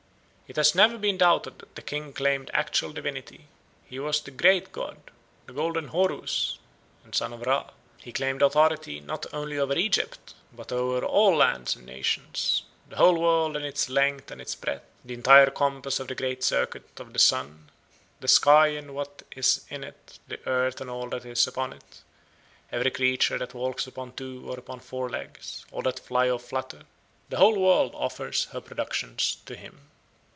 [0.53, 3.47] "It has never been doubted that the king claimed actual divinity;
[3.85, 4.97] he was the 'great god,'
[5.45, 6.57] the'golden Horus,'
[7.05, 7.69] and son of Ra.
[7.99, 13.63] He claimed authority not only over Egypt, but over'all lands and nations,''the whole world in
[13.63, 16.43] its length and its breadth, the east and the west,''the entire compass of the great
[16.43, 21.23] circuit of the sun,''the sky and what is in it, the earth and all that
[21.23, 26.29] is upon it,''every creature that walks upon two or upon four legs, all that fly
[26.29, 26.81] or flutter,
[27.29, 29.87] the whole world offers her productions to him.'